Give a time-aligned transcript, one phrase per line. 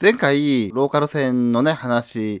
[0.00, 2.40] 前回、ローカル線のね、話、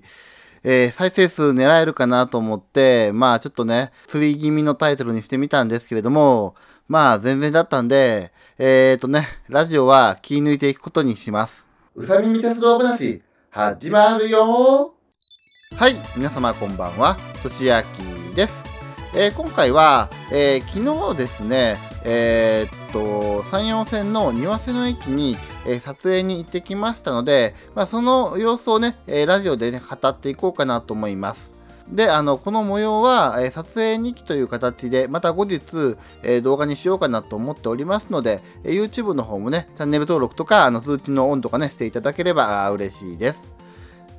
[0.62, 6.54] えー、再生数狙えるかなと思って、まあちょっとね、釣り気味のタイトルにしてみたんですけれども、
[6.86, 11.66] まあ全然だったんで、えーとね、ラジオは気抜いていくことにします。
[11.96, 14.94] うさみみ鉄道話、始まるよ
[15.74, 18.62] はい、皆様こんばんは、としあきです。
[19.16, 25.36] えー、今回は、えー、昨日ですね、えー、っと、山陽線の庭瀬の駅に、
[25.68, 31.50] えー、撮影に行ってきましたので、まあ、その様子をね、えラジオでね、語っていこうかなと思います。
[31.90, 43.57] で、あの、この模様は、え撮影日記という形で、また後日、え動画にしようかなと思っておりますので、え YouTube の方もね、チャンネル登録とか、あの、通知のオンとかね、していただければ嬉しいです。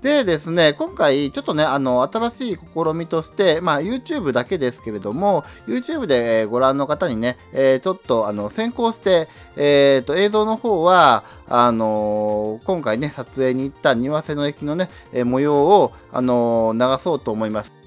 [0.01, 17.78] でですね、今回ちょっとね、あの、新しい試みとして、まあ YouTube だけですけれども、YouTube でご覧の方にね、えー、ちょっとあの、先行して、えっ、ー、と、映像の方は、あのー、今回ね、撮影に行った庭瀬の駅のね、え模様を、あの流そうと思います。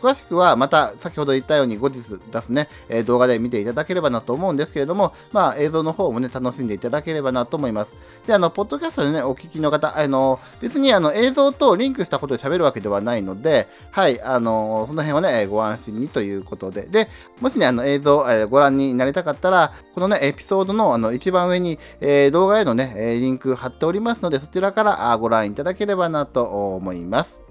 [0.00, 2.00] 詳しくはまた先ほど言ったように後日
[2.32, 7.92] 出すね、え、動画で見ていただければなと思うんですけれども、まあ映像の方もね、楽しんでいただければなと思います。
[8.26, 17.08] で、あの、ポッドキャストでね、お聞きの方、あの、別にあの映像とリンクしたことで喋るわけではないので、はい、あの、その辺はね、ご安心にということで、で、
[17.40, 27.49] もしね、あの映像、え、ご覧になりたかったら、このね、エピソードのあの一番上に、えー、動画へのね、リンク貼っておりますので、そちらからご覧いただければなと思います。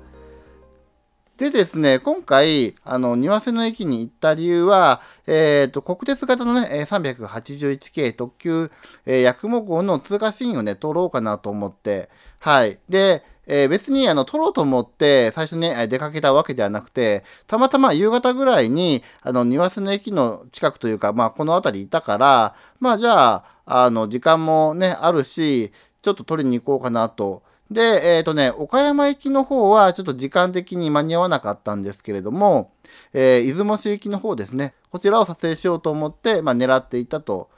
[1.39, 8.69] でですね、今回、あの、庭瀬の駅に行った理由は、えっ、ー、と、国鉄型のね、381系特急、
[9.05, 12.09] えー、八雲号の通過シーンをね、撮ろうかなと思って、
[12.39, 12.77] はい。
[12.89, 25.71] で、えー、別にあの撮ろうと思って最初ね出かけたわけではなくてたまたま夕方ぐらいにあの庭瀬の駅の近くというかまあこの辺りいたからまあじゃああの時間もねあるし
[26.03, 32.71] ちょっと撮りに行こうかなとで、えっ、ー、とね、岡山行きの方はちょっと時間的に間に合わなかったんですけれども、
[33.13, 37.49] えー、出雲市行きの方ですね、こちらを撮影しようと思って、まあ、狙っていたと。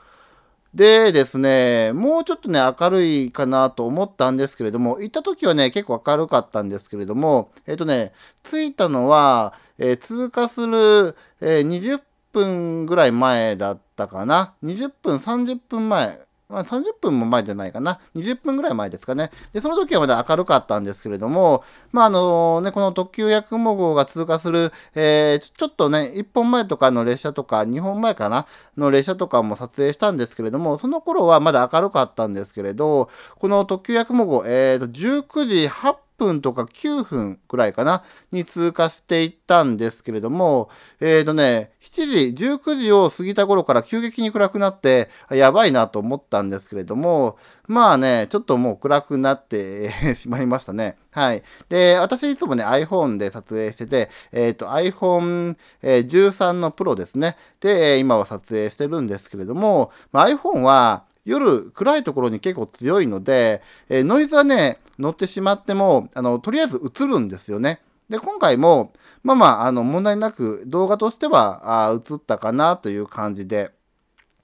[0.73, 12.01] でですね、もうちょっとね、明るいかなと思ったんですけれども、行った時はね、結構明るかったんですけれども、えっ、ー、とね、着いたのは、えー、通過する、えー、20
[12.31, 14.53] 分ぐらい前だったかな。
[14.63, 17.99] 20分、30分前まあ、30分も前じゃないかな。
[18.15, 19.31] 20分ぐらい前ですかね。
[19.53, 28.45] で、その時はまだ明るかったんですけれども、まあ、あのね、この特急や雲号が通過する、えー、ちょっとね、1本前とかの列車とか、2本前かな
[28.77, 33.09] の列車とかも撮影したんですけれども、その頃はまだ明るかったんですけれど、
[33.39, 47.37] この特急や雲号、えーと、19時8分分とか9分くらいかな、に通過していったんですけれども、えーとね、7時、19時を過ぎた頃から急激に暗くなって、やばいなと思ったんですけれども、
[47.67, 50.97] まあね、ちょっともう暗くなって しまいましたね。
[51.11, 51.43] はい。
[51.69, 57.37] で、私いつもね、iPhone で撮影してて、えっ、ー、と、iPhone13 の Pro ですね。
[57.59, 67.81] で、今は撮影してるんですけれども、まあ、iPhone は夜暗いところに結構強いので、え、ノイズはね、乗ってしまっても、あの、とりあえず映るんですよね。
[68.09, 68.93] で、今回も、
[69.23, 73.71] まあまあ、あの、問題なく動画としては、あ映ったかなという感じで、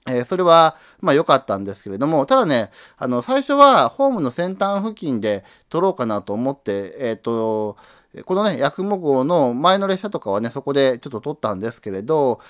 [0.06, 7.76] えー、それは、まあ良かったんですけれども、ただね、あの、最初はホームの先端付近で撮ろうかなと思って、えっ、ー、と、
[8.24, 12.40] このね、八雲号の前の列車とかはね、そこでちょっと撮ったんですけれど、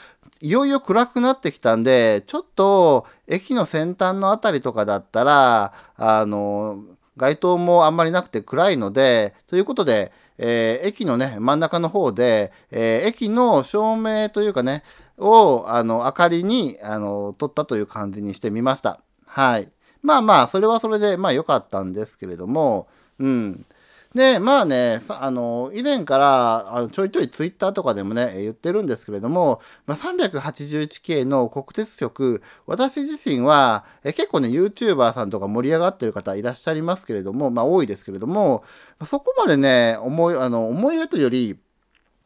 [0.41, 6.85] いよいよ暗くなってきたんで、ちょっと駅の先端のあたりとかだったら、あの、
[7.17, 14.85] 街灯もあんまりなくて暗いので、ということで、えー、駅のね、真ん中の方で、えー、駅の照明というかね、
[15.19, 19.01] を、あの、明かりに、あの、撮ったという感じにしてみました。
[19.27, 19.69] はい。
[20.01, 22.87] まあまあ、それはそれで、まあ良かったんですけれども、
[23.19, 23.67] うん。
[24.15, 38.65] で、まあね、あの、以前から、あのちょいちょいツイッターとかでもね、言ってるんですけれども、まあ、381系の国鉄局、私自身は、え結構ね、YouTuber さんとか盛り上がってる方いらっしゃいますけれども、まあ多いですけれども、
[39.05, 41.59] そこまでね、思い、あの、思い入れというより、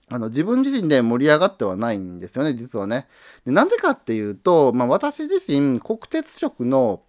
[0.08, 3.08] あの、自分自身で盛り上がってはないんですよね、実はね。
[3.44, 7.02] でなんでかっていうと、まあ私自身、国鉄色の、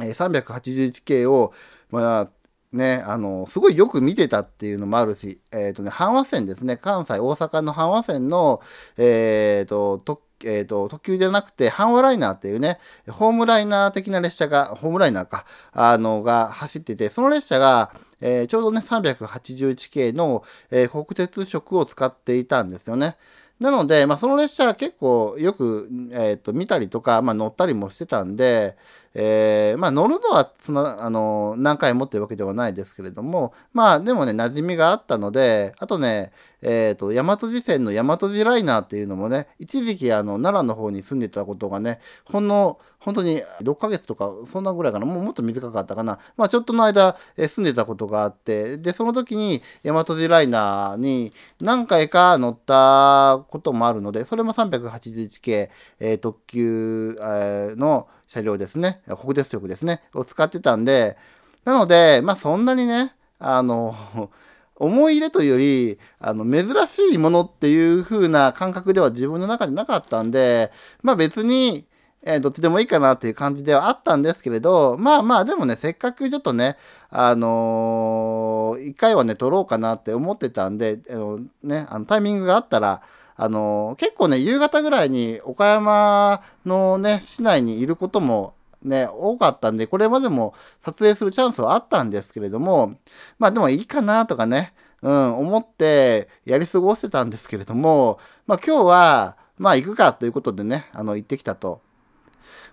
[0.00, 1.52] え381系を、
[1.90, 2.30] まあ、
[2.72, 8.60] ね、あの、すごいよく見てたっていうのもあるし、えっ、ー、とね、阪和線ですね、関西、大阪の阪和線の、
[8.98, 12.78] えっ、ー、と、特えーと、特急じゃなくて、阪和ライナーっていうね、
[13.08, 23.16] ホームライナー的な列車が、ホームライナーか、あの、が走ってて、その列車が、えー、ちょうどね、381系の、えー、国鉄色を使っていたんですよね。
[23.60, 28.76] なので、まあ、その列車は結構よく、えーと、見たりとか、まあ、乗ったりもしてたんで、
[29.14, 46.18] えー、まあ乗るのはつな、あの、何回もっていうわけではないですけれども、まあでもね、馴染みがあったので、あとね、えっ、ー、と、大和路線の大和路ライナーっていうのもね、一時期あの、奈良の方に住んでたことがね、ほんの、本当に6ヶ月とか、そんなぐらいかな、もうもっと短かったかな。
[46.36, 55.70] まあちょっとの間、え、住んでたことがあって、で、その時に大和路ライナーに何回か乗ったこともあるので、それも381系、
[56.00, 61.16] えー、特急、えー、の車両ですね、国鉄局ですね、を使ってたんで、
[61.64, 63.94] なので、まあそんなにね、あの、
[64.76, 70.70] 思い入れというより、あの、珍しいものっていう風な感覚では自分の中でなかったんで、
[71.02, 71.88] まあ別に、
[72.22, 76.76] えー、どっちでもいいかなっていう感じではあったんですけれど、まあまあでもね、せっかくちょっとね、
[77.10, 83.02] あのー、一回はね、撮ろうかなって思ってたんで、あのね、あのタイミングがあったら、
[83.40, 92.96] あの、結構ね、夕方ぐらいに岡山のね、市内にいることもね、多かったんで、これまでも撮影するチャンスはあったんですけれども、
[93.38, 98.18] まあでもいいかなとかね、うん、思ってやり過ごしてたんですけれども、
[98.48, 101.80] まあ今日は、まあ行くかということでね、あの、行ってきたと。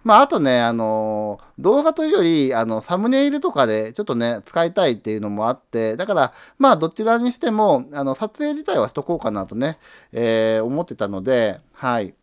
[0.05, 9.79] まああとね、あの、動画というより、あの、サムネイルとかでちょっとね、使いたいっていうのもあって、だから、まあどちらにしても、あの、撮影自体はしとこうかなとね、
[10.11, 12.13] えー、思ってたので、はい。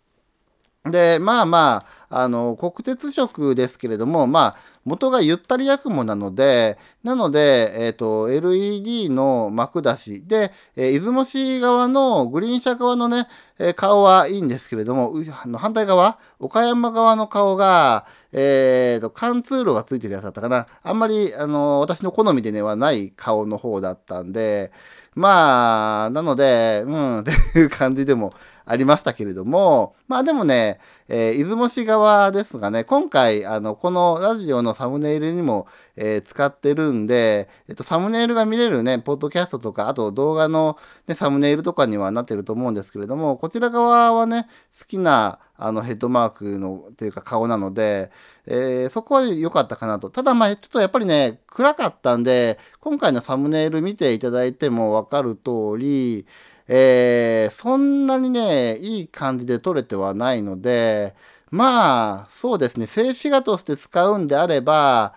[0.85, 15.15] で、まあまあ、あの、国鉄色ですけれども、まあ、元がゆったりや雲なので、なので、えっ、ー、と、LED の幕出しで、えー、出雲市側のグリーン車側のね、えー、顔はいいんですけれども、
[15.57, 20.67] 反対側、岡山側の顔が、えっ、と、貫通路がついてるやつだったかな。
[20.83, 24.73] あんまり、あの、私の好みでねはない顔の方だったんで、
[25.15, 28.33] まあ、なので、うん、 っていう感じでも
[28.65, 30.79] ありましたけれども、まあでもね、
[31.09, 35.67] えー、出雲市側ですがね、今回、あの、このラジオのサムネイルにも、
[35.97, 44.47] えー、使ってるんで、えっと、サムネイルが見れるね、ポッドキャストとか、あと動画の、ね、サムネイルとかにはなってると思うんですけれども、こちら側はね、
[44.79, 48.11] 好きな、あの、ヘッドマークの、というか顔なので、
[48.47, 50.11] えー、そこは良かったかなと。
[50.11, 56.27] ただまあ、ちょっとやっぱりね、暗かったんで、今回のサムネイル見ていただいてもわかる通り、
[56.69, 61.15] えー、そんなにね、いい感じで撮れてはないので、
[61.51, 65.15] まあ、そうですね、静止画として使うんであれば、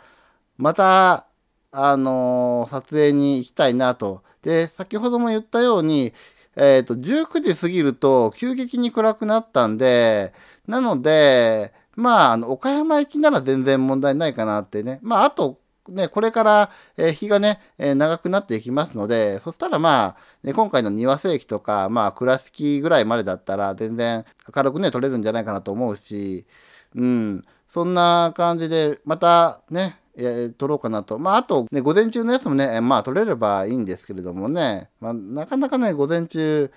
[0.57, 1.27] また、
[1.71, 4.23] あのー、撮影に行きたいなと。
[4.41, 6.13] で、先ほども言ったように、
[6.55, 10.33] えっ、ー、と、19時過ぎると急激に暗くなったんで、
[10.67, 14.99] なので、まあ、あの、岡山行きなら全然問題ないかなってね。
[15.01, 26.47] まあ、あと、ね、これから、え、日がね、え、長くなっていきますので、そしたらまあ、ね、今回の庭世紀とか、まあ、倉敷ぐらいまでだったら全然明るくね、撮れるんじゃないかなと思うし、
[26.95, 31.19] うん、そんな感じで、またね、えー、撮ろうかなと。
[31.19, 36.71] まあ、あと、ね、午前中のやつもね、まあ、撮れればいいんですけれどもね、まあ、なかなかね、午前中、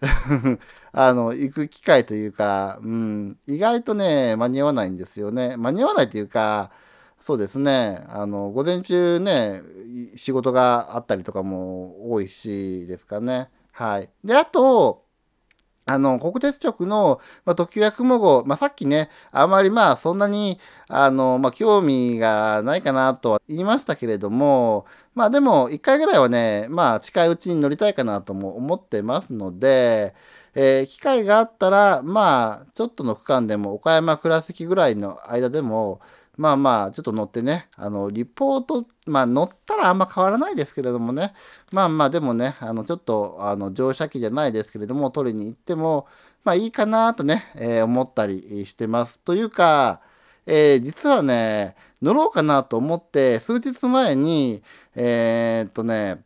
[0.92, 5.56] あの、行く機会というか、うん、意外とね、間に合わないんですよね。
[5.56, 6.70] 間に合わないというか、
[7.26, 8.04] そうですね。
[8.10, 9.62] あの、午前中ね、
[10.14, 13.48] 仕事があったりとかも多いしですかね。
[13.72, 14.12] はい。
[14.22, 15.06] で、あと、
[15.86, 30.14] あの、国鉄局の、まあ、特急や雲号、まあ、さっきね、あまりまあ、そんなに、あの、まあ、興味がないかなとは言いましたけれども、まあ、でも、一回ぐらいはね、まあ、近いうちに乗りたいかなとも思ってますので、
[30.54, 36.00] えー、機会があったら、まあ、ちょっとの区間でも、岡山倉敷ぐらいの間でも、
[36.36, 41.32] まあまあ、ちょっと乗ってね、あの、リポート、まあ乗ったらあんま変わらないですけれどもね、
[41.70, 46.06] まあまあでもね、あの、ちょっと、あの、乗車機じゃないですけれども、取りに行っても、
[46.44, 49.20] まあいいかなとね、えー、思ったりしてます。
[49.20, 50.00] というか、
[50.46, 54.62] えー、実はね、乗ろうかなと思って、数日前に、
[54.94, 56.22] えー、っとね、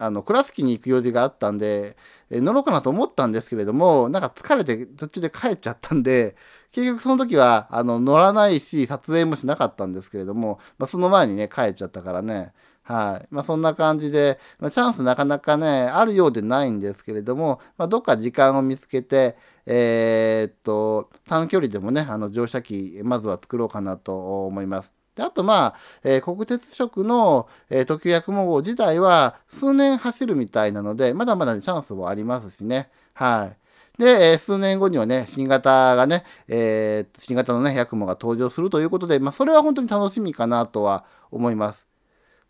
[0.00, 1.96] あの、倉敷に行く用事があったんで、
[2.30, 6.36] え、乗ろうかなと思ったんですけれども、なんか疲れて途中で帰っちゃったんで、
[6.72, 12.52] 結局その時は、あの、乗らないし、撮影もしなかったんですけれども、まあ、その前にね、帰っちゃったからね、
[12.82, 13.28] はい。
[13.30, 24.99] まあ、そんな感じで、まあ、チャンスなかなかね、あるようでないんですけれども、まあ、どっか時間を見つけて、えー、っと、短距離でもね、あの、乗車機、まずは作ろうかなと思います。
[25.20, 32.88] であと、まあ、えー、国鉄色の、えー、特急や雲号自体は数年走るみたいなので、まだまだ、ね、チャンスもありますしね。
[33.12, 33.50] は
[33.98, 34.00] い。
[34.00, 41.89] で、え数年後にはね、新型がね、えー、新型のね、薬務が登場するということで、まあ、それは本当に楽しみかなとは思います。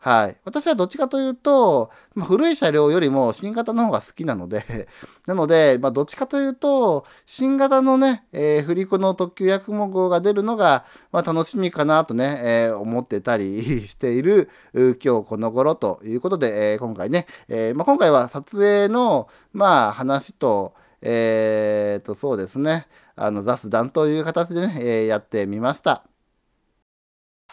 [0.02, 0.37] はい。
[0.47, 4.88] 私はどっちかというと、まあ、古い車両よりも新型の方が好きなので
[5.28, 26.10] なので、まあ、どっちかというと、新型のね、えー、振り子の特急やくも号が出るのが、まあ、楽しみかなとね、えー、思ってたり している、今日この頃ということで、えー、今回ね、えま、今回は撮影の、まあ、話と、えっと、そうですね、あの、雑談という形でね、えやってみました。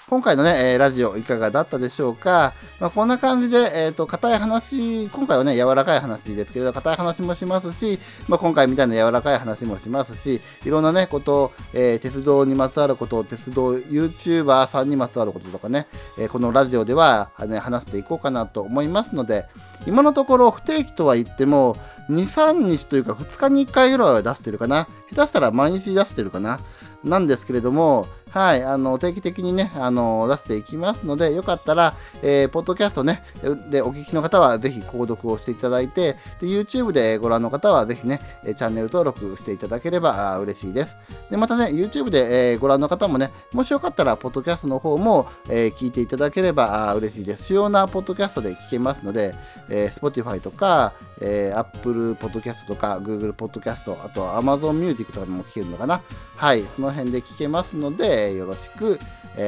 [0.10, 2.54] 今回のね、えーラジオいかがだったでしょうか？
[2.80, 8.00] まあ、こんな感じで、えっ、ー、と、硬い話、今回はね、柔らかい話ですけれど、硬い話もしますし、
[8.30, 15.88] まあ、今回みたいな柔らかい話もしますし、いろんなね、ことを、えー、鉄道にまつわることを、鉄道 YouTuber さんにまつわることとかね、
[16.18, 19.46] えー、このラジオでは、ね、話していこうかなと思いますので、
[19.88, 21.76] 今のところ不定期とは言っても、
[22.10, 24.88] 2、3日というか2日に1回ぐらいは出してるかな。
[25.10, 26.62] 下手したら毎日出してるかな。
[27.04, 33.24] なんですけれども、はい、あの、定期的にね、あの、出していきますので、よかったら、えー、ポッドキャストね、
[33.70, 40.98] で、お聞きの方はぜひ購読をしていただいて、で、YouTube でご覧の方はぜひね、チャンネル登録していただければ嬉しいです。
[41.30, 47.46] で、またね、YouTube で、えー、ご覧の方もね、もしよかったら、ポッドキャストの方も、えー、聞いていただければ嬉しいです。
[47.46, 49.34] 主要なポッドキャストで聞けますので、
[49.70, 56.02] えー、Spotify とか、えー、Apple Podcast とか、Google Podcast、あと Amazon Music とかでも聞けるのかな。
[56.36, 59.00] はい、その辺で聞けますので、よろしく、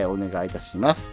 [0.07, 1.09] お願いいたします。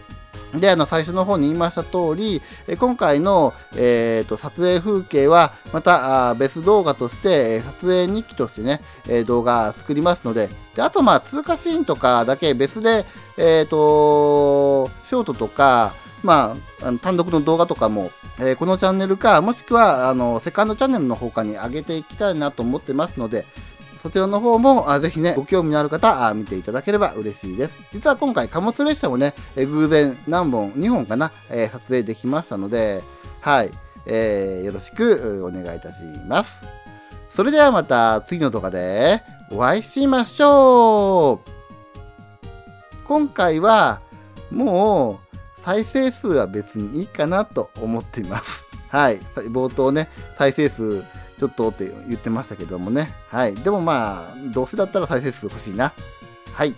[0.55, 2.41] で、あの、最初の方に言いました通り、
[2.77, 13.05] 今回の、えーと、撮影風景は、またあ別動画として、撮影日記としてね、え動画作りますので、であと、まあ、通過シーンとかだけ別で、
[13.37, 23.45] えっ、ー、と、ショートとか、まあ、あの単独の動画とかも、えー、このチャンネルか、もしくは、あの、セカンドチャンネルの方かに上げていきたいなと思ってますので、
[24.07, 27.75] そちらの方も、あぜひね、ご興味のある方あ、見ていただければ嬉しいです。
[27.91, 33.03] 実は今回、貨物列車もね、え偶然何本、2本かな、えー、撮影できましたので、
[33.41, 33.71] はい、
[34.05, 35.95] えー、よろしくお願いいたし
[36.25, 36.65] ます。
[37.29, 39.21] それではまた次の動画で
[39.51, 41.49] お会いしましょう
[43.05, 43.99] 今回は
[44.49, 48.63] もう再生数は別にいいかなと思っています。
[48.87, 49.19] はい。
[49.51, 51.03] 冒頭ね、再生数
[51.37, 53.13] ちょっとって言ってましたけどもね。
[53.29, 53.55] はい。
[53.55, 55.93] でもまあ、どうせだったら再生数欲しいな。
[56.53, 56.73] はい。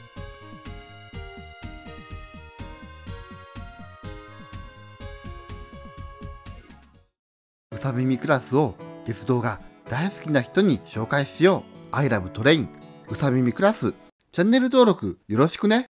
[7.72, 8.76] 歌耳クラスを
[9.06, 11.96] 鉄道が大好きな人に紹介しよう。
[11.96, 12.68] I love train
[13.08, 13.94] 歌耳クラス。
[14.32, 15.86] チャンネル登録よろしくね。